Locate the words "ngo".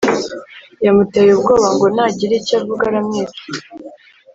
1.75-1.85